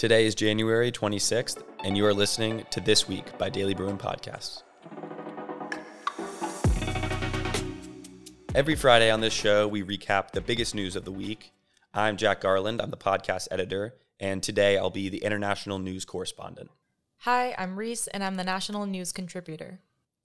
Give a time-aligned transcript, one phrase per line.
[0.00, 4.62] Today is January 26th, and you are listening to This Week by Daily Bruin Podcasts.
[8.54, 11.52] Every Friday on this show, we recap the biggest news of the week.
[11.92, 16.70] I'm Jack Garland, I'm the podcast editor, and today I'll be the international news correspondent.
[17.18, 19.80] Hi, I'm Reese, and I'm the national news contributor.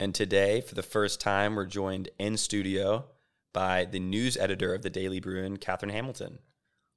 [0.00, 3.04] And today, for the first time, we're joined in studio
[3.52, 6.40] by the news editor of the Daily Bruin, Catherine Hamilton.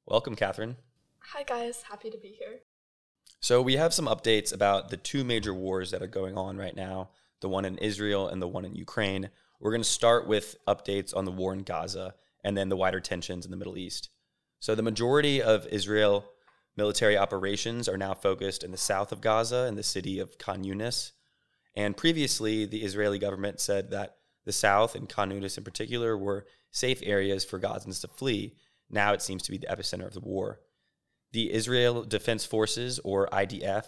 [0.08, 0.78] Welcome, Catherine.
[1.32, 1.84] Hi, guys.
[1.90, 2.60] Happy to be here.
[3.40, 6.76] So, we have some updates about the two major wars that are going on right
[6.76, 7.10] now
[7.42, 9.30] the one in Israel and the one in Ukraine.
[9.60, 13.02] We're going to start with updates on the war in Gaza and then the wider
[13.02, 14.10] tensions in the Middle East.
[14.60, 16.26] So, the majority of Israel
[16.78, 20.64] military operations are now focused in the south of Gaza in the city of Khan
[20.64, 21.12] Yunis.
[21.76, 26.46] And previously, the Israeli government said that the south and Khan Yunis in particular were
[26.72, 28.56] safe areas for Gazans to flee.
[28.90, 30.60] Now it seems to be the epicenter of the war.
[31.34, 33.86] The Israel Defense Forces, or IDF,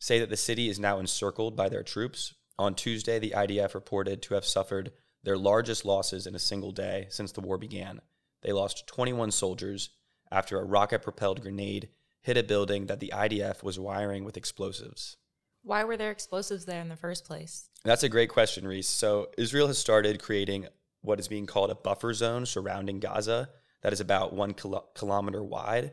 [0.00, 2.34] say that the city is now encircled by their troops.
[2.58, 4.90] On Tuesday, the IDF reported to have suffered
[5.22, 8.00] their largest losses in a single day since the war began.
[8.42, 9.90] They lost 21 soldiers
[10.32, 11.90] after a rocket propelled grenade
[12.22, 15.16] hit a building that the IDF was wiring with explosives.
[15.62, 17.68] Why were there explosives there in the first place?
[17.84, 18.88] That's a great question, Reese.
[18.88, 20.66] So, Israel has started creating
[21.02, 23.48] what is being called a buffer zone surrounding Gaza
[23.82, 25.92] that is about one kilo- kilometer wide.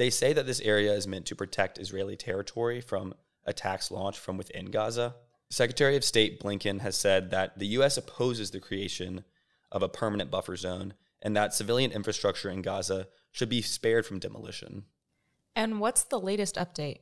[0.00, 3.12] They say that this area is meant to protect Israeli territory from
[3.44, 5.16] attacks launched from within Gaza.
[5.50, 7.98] Secretary of State Blinken has said that the U.S.
[7.98, 9.24] opposes the creation
[9.70, 14.18] of a permanent buffer zone and that civilian infrastructure in Gaza should be spared from
[14.18, 14.84] demolition.
[15.54, 17.00] And what's the latest update?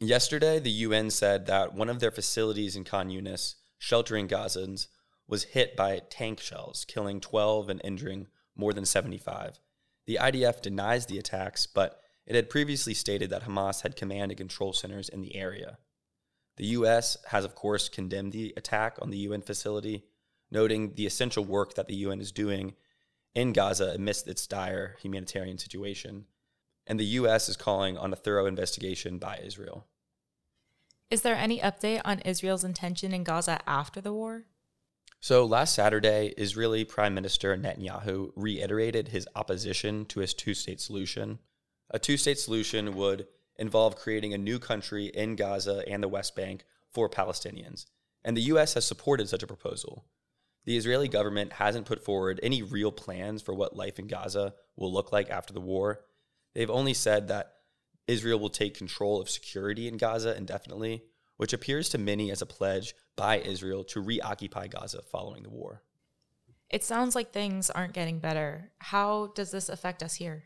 [0.00, 4.86] Yesterday, the UN said that one of their facilities in Khan Yunis, sheltering Gazans,
[5.28, 9.60] was hit by tank shells, killing 12 and injuring more than 75.
[10.06, 14.38] The IDF denies the attacks, but it had previously stated that Hamas had command and
[14.38, 15.78] control centers in the area.
[16.56, 17.16] The U.S.
[17.28, 20.04] has, of course, condemned the attack on the UN facility,
[20.50, 22.74] noting the essential work that the UN is doing
[23.34, 26.26] in Gaza amidst its dire humanitarian situation
[26.86, 27.48] and the U.S.
[27.48, 29.86] is calling on a thorough investigation by Israel.
[31.10, 34.44] Is there any update on Israel's intention in Gaza after the war?
[35.26, 41.40] So, last Saturday, Israeli Prime Minister Netanyahu reiterated his opposition to his two state solution.
[41.90, 43.26] A two state solution would
[43.56, 47.86] involve creating a new country in Gaza and the West Bank for Palestinians,
[48.24, 48.74] and the U.S.
[48.74, 50.04] has supported such a proposal.
[50.64, 54.92] The Israeli government hasn't put forward any real plans for what life in Gaza will
[54.92, 56.04] look like after the war,
[56.54, 57.54] They've only said that
[58.06, 61.02] Israel will take control of security in Gaza indefinitely,
[61.36, 65.82] which appears to many as a pledge by Israel to reoccupy Gaza following the war.
[66.68, 68.72] It sounds like things aren't getting better.
[68.78, 70.44] How does this affect us here?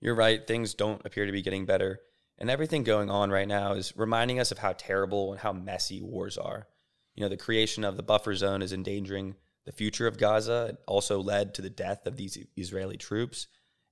[0.00, 2.00] You're right, things don't appear to be getting better.
[2.38, 6.02] And everything going on right now is reminding us of how terrible and how messy
[6.02, 6.68] wars are.
[7.14, 10.66] You know, the creation of the buffer zone is endangering the future of Gaza.
[10.70, 13.46] It also led to the death of these Israeli troops.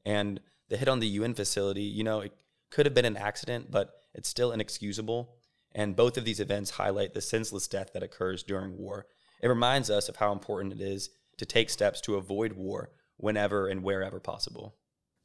[0.05, 2.33] And the hit on the UN facility, you know, it
[2.71, 5.37] could have been an accident, but it's still inexcusable.
[5.75, 9.07] And both of these events highlight the senseless death that occurs during war.
[9.43, 13.69] It reminds us of how important it is to take steps to avoid war whenever
[13.69, 14.77] and wherever possible.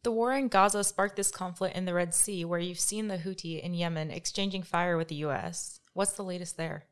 [0.04, 3.18] The war in Gaza sparked this conflict in the Red Sea, where you've seen the
[3.18, 5.82] Houthi in Yemen exchanging fire with the US.
[5.94, 6.86] What's the latest there?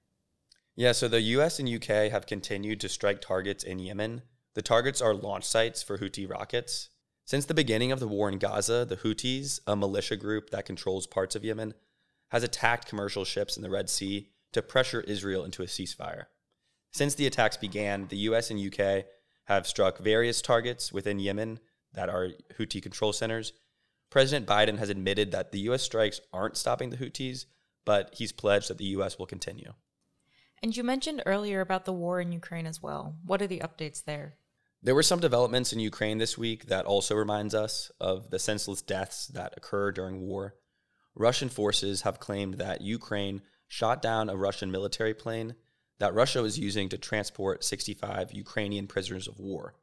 [0.75, 4.23] Yeah, so the US and UK have continued to strike targets in Yemen.
[4.56, 6.90] The targets are launch sites for Houthi rockets.
[7.25, 11.07] Since the beginning of the war in Gaza, the Houthis, a militia group that controls
[11.07, 11.73] parts of Yemen,
[12.30, 16.26] has attacked commercial ships in the Red Sea to pressure Israel into a ceasefire.
[16.92, 19.06] Since the attacks began, the US and UK
[19.46, 21.60] have struck various targets within Yemen
[21.94, 23.54] that are Houthi control centers.
[24.10, 27.46] President Biden has admitted that the US strikes aren't stopping the Houthis,
[27.86, 29.74] but he's pledged that the US will continue.
[30.62, 33.16] And you mentioned earlier about the war in Ukraine as well.
[33.24, 34.38] What are the updates there?
[34.82, 38.82] There were some developments in Ukraine this week that also reminds us of the senseless
[38.82, 40.56] deaths that occur during war.
[41.17, 45.55] Russian forces have claimed that Ukraine shot down a Russian military plane
[45.99, 49.73] that Russia was using to transport 65 Ukrainian prisoners of war.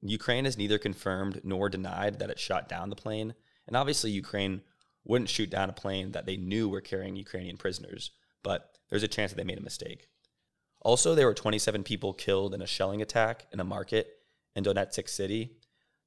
[0.00, 3.34] Ukraine has neither confirmed nor denied that it shot down the plane,
[3.66, 4.62] and obviously Ukraine
[5.04, 8.10] wouldn't shoot down a plane that they knew were carrying Ukrainian prisoners,
[8.42, 10.08] but there's a chance that they made a mistake.
[10.80, 14.08] Also, there were 27 people killed in a shelling attack in a market
[14.56, 15.58] in Donetsk city.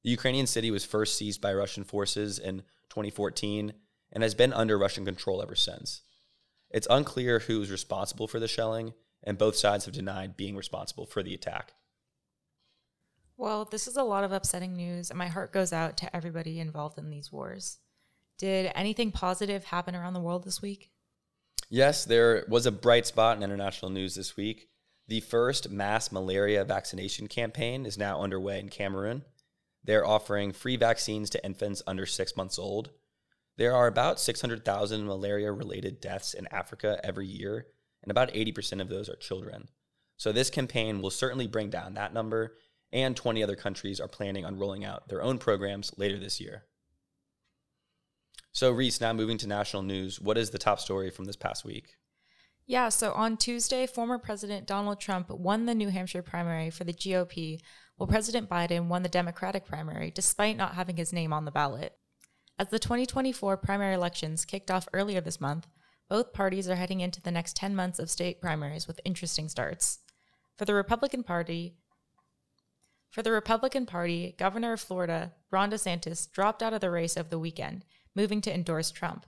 [0.02, 3.72] The Ukrainian city was first seized by Russian forces in 2014
[4.14, 6.02] and has been under Russian control ever since.
[6.70, 11.06] It's unclear who is responsible for the shelling, and both sides have denied being responsible
[11.06, 11.74] for the attack.
[13.36, 16.60] Well, this is a lot of upsetting news, and my heart goes out to everybody
[16.60, 17.78] involved in these wars.
[18.38, 20.90] Did anything positive happen around the world this week?
[21.68, 24.68] Yes, there was a bright spot in international news this week.
[25.08, 29.24] The first mass malaria vaccination campaign is now underway in Cameroon.
[29.82, 32.90] They're offering free vaccines to infants under six months old.
[33.56, 37.66] There are about 600,000 malaria related deaths in Africa every year,
[38.02, 39.68] and about 80% of those are children.
[40.16, 42.56] So, this campaign will certainly bring down that number,
[42.92, 46.64] and 20 other countries are planning on rolling out their own programs later this year.
[48.52, 51.64] So, Reese, now moving to national news, what is the top story from this past
[51.64, 51.96] week?
[52.66, 56.94] Yeah, so on Tuesday, former President Donald Trump won the New Hampshire primary for the
[56.94, 57.60] GOP,
[57.96, 61.96] while President Biden won the Democratic primary despite not having his name on the ballot.
[62.56, 65.66] As the 2024 primary elections kicked off earlier this month,
[66.08, 69.98] both parties are heading into the next 10 months of state primaries with interesting starts.
[70.56, 71.74] For the Republican Party,
[73.10, 77.28] for the Republican Party, Governor of Florida, Ron DeSantis, dropped out of the race over
[77.28, 77.84] the weekend,
[78.14, 79.26] moving to endorse Trump.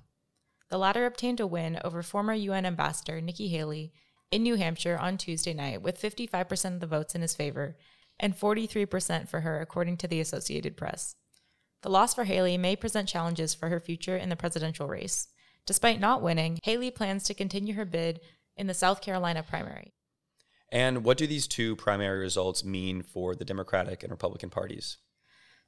[0.68, 3.92] The latter obtained a win over former UN Ambassador Nikki Haley
[4.30, 7.76] in New Hampshire on Tuesday night with 55% of the votes in his favor
[8.20, 11.16] and 43% for her, according to the Associated Press.
[11.82, 15.28] The loss for Haley may present challenges for her future in the presidential race.
[15.66, 18.20] Despite not winning, Haley plans to continue her bid
[18.56, 19.92] in the South Carolina primary.
[20.70, 24.98] And what do these two primary results mean for the Democratic and Republican parties?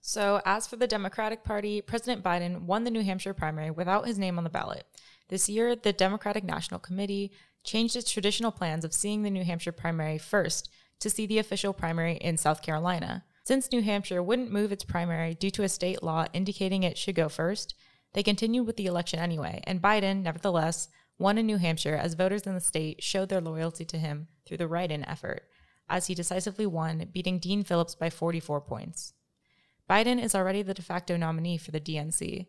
[0.01, 4.19] So, as for the Democratic Party, President Biden won the New Hampshire primary without his
[4.19, 4.85] name on the ballot.
[5.29, 7.33] This year, the Democratic National Committee
[7.65, 10.71] changed its traditional plans of seeing the New Hampshire primary first
[11.01, 13.25] to see the official primary in South Carolina.
[13.49, 17.15] Since New Hampshire wouldn't move its primary due to a state law indicating it should
[17.15, 17.75] go first,
[18.13, 22.47] they continued with the election anyway, and Biden, nevertheless, won in New Hampshire as voters
[22.47, 25.45] in the state showed their loyalty to him through the write in effort,
[25.89, 29.15] as he decisively won, beating Dean Phillips by 44 points.
[29.89, 32.49] Biden is already the de facto nominee for the DNC.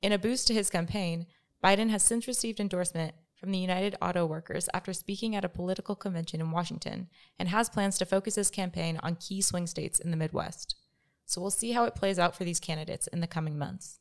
[0.00, 1.26] In a boost to his campaign,
[1.62, 5.96] Biden has since received endorsement from the United Auto Workers after speaking at a political
[5.96, 7.08] convention in Washington
[7.38, 10.76] and has plans to focus his campaign on key swing states in the Midwest.
[11.24, 13.98] So we'll see how it plays out for these candidates in the coming months.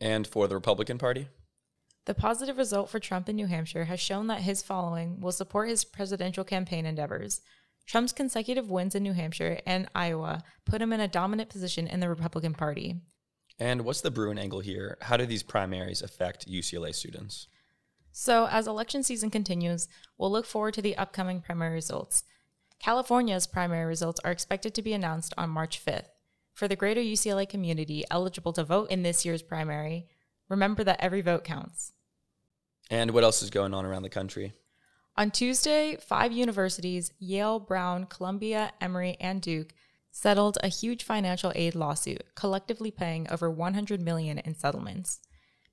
[0.00, 1.28] And for the Republican Party?
[2.04, 5.68] The positive result for Trump in New Hampshire has shown that his following will support
[5.68, 7.40] his presidential campaign endeavors,
[7.86, 12.00] Trump's consecutive wins in New Hampshire and Iowa put him in a dominant position in
[12.00, 12.96] the Republican Party.
[13.58, 14.98] And what's the Bruin angle here?
[15.00, 17.46] How do these primaries affect UCLA students?
[18.18, 22.24] So, as election season continues, we'll look forward to the upcoming primary results.
[22.78, 26.08] California's primary results are expected to be announced on March 5th.
[26.54, 30.06] For the greater UCLA community eligible to vote in this year's primary,
[30.48, 31.92] remember that every vote counts.
[32.90, 34.54] And what else is going on around the country?
[35.18, 39.74] On Tuesday, five universities, Yale, Brown, Columbia, Emory, and Duke,
[40.10, 45.20] settled a huge financial aid lawsuit, collectively paying over 100 million in settlements.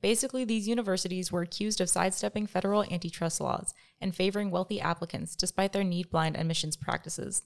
[0.03, 5.71] Basically, these universities were accused of sidestepping federal antitrust laws and favoring wealthy applicants despite
[5.71, 7.43] their need blind admissions practices.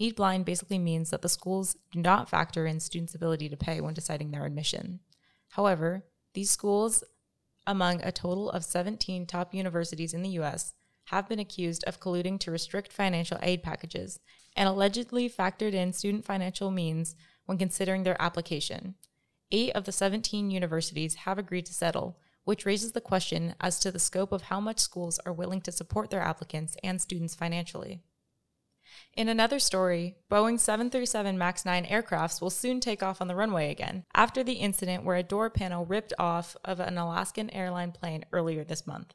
[0.00, 3.80] Need blind basically means that the schools do not factor in students' ability to pay
[3.80, 4.98] when deciding their admission.
[5.50, 7.04] However, these schools,
[7.64, 10.74] among a total of 17 top universities in the US,
[11.04, 14.18] have been accused of colluding to restrict financial aid packages
[14.56, 17.14] and allegedly factored in student financial means
[17.46, 18.96] when considering their application.
[19.56, 23.92] Eight of the 17 universities have agreed to settle, which raises the question as to
[23.92, 28.00] the scope of how much schools are willing to support their applicants and students financially.
[29.16, 33.70] In another story, Boeing 737 MAX 9 aircrafts will soon take off on the runway
[33.70, 38.24] again after the incident where a door panel ripped off of an Alaskan airline plane
[38.32, 39.14] earlier this month.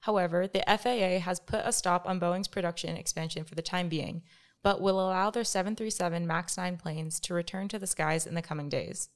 [0.00, 4.20] However, the FAA has put a stop on Boeing's production expansion for the time being,
[4.62, 8.42] but will allow their 737 MAX 9 planes to return to the skies in the
[8.42, 9.08] coming days.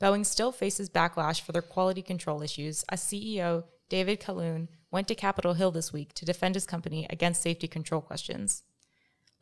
[0.00, 5.14] Boeing still faces backlash for their quality control issues as CEO David Calhoun went to
[5.14, 8.62] Capitol Hill this week to defend his company against safety control questions.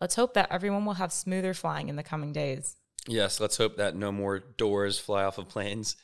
[0.00, 2.76] Let's hope that everyone will have smoother flying in the coming days.
[3.08, 5.96] Yes, let's hope that no more doors fly off of planes.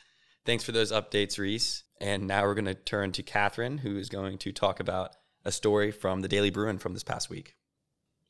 [0.45, 1.85] Thanks for those updates, Reese.
[2.01, 5.53] And now we're going to turn to Catherine, who is going to talk about a
[5.53, 7.55] story from the Daily Bruin from this past week.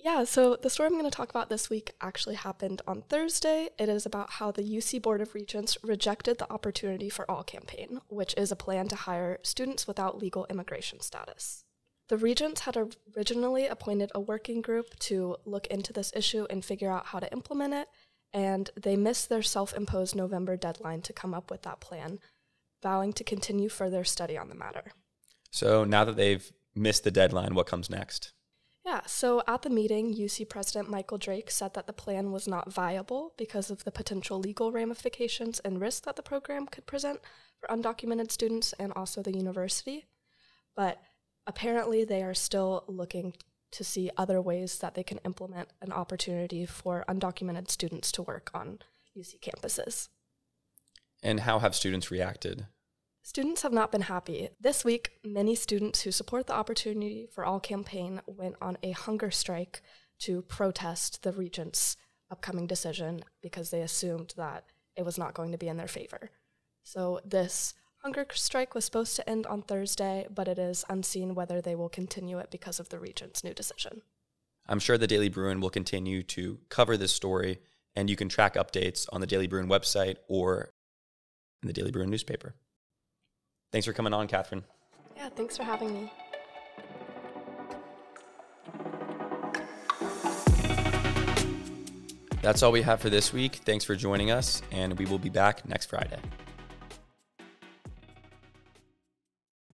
[0.05, 3.69] Yeah, so the story I'm going to talk about this week actually happened on Thursday.
[3.79, 8.01] It is about how the UC Board of Regents rejected the Opportunity for All campaign,
[8.09, 11.63] which is a plan to hire students without legal immigration status.
[12.09, 12.77] The Regents had
[13.17, 17.33] originally appointed a working group to look into this issue and figure out how to
[17.33, 17.89] implement it,
[18.33, 22.19] and they missed their self imposed November deadline to come up with that plan,
[22.83, 24.91] vowing to continue further study on the matter.
[25.53, 28.33] So now that they've missed the deadline, what comes next?
[28.85, 32.73] Yeah, so at the meeting, UC President Michael Drake said that the plan was not
[32.73, 37.21] viable because of the potential legal ramifications and risks that the program could present
[37.61, 40.07] for undocumented students and also the university.
[40.75, 41.01] But
[41.47, 43.35] apparently, they are still looking
[43.71, 48.51] to see other ways that they can implement an opportunity for undocumented students to work
[48.53, 48.81] on
[49.17, 50.09] UC campuses.
[51.23, 52.67] And how have students reacted?
[53.25, 54.49] Students have not been happy.
[54.61, 59.31] This week, many students who support the Opportunity for All campaign went on a hunger
[59.31, 59.81] strike
[60.21, 61.97] to protest the Regent's
[62.33, 64.65] upcoming decision because they assumed that
[64.97, 66.31] it was not going to be in their favor.
[66.83, 71.61] So, this hunger strike was supposed to end on Thursday, but it is unseen whether
[71.61, 74.03] they will continue it because of the Regent's new decision.
[74.67, 77.61] I'm sure the Daily Bruin will continue to cover this story,
[77.95, 80.73] and you can track updates on the Daily Bruin website or
[81.63, 82.57] in the Daily Bruin newspaper.
[83.73, 84.65] Thanks for coming on, Catherine.
[85.17, 86.13] Yeah, thanks for having me.
[92.43, 93.57] That's all we have for this week.
[93.65, 96.19] Thanks for joining us, and we will be back next Friday.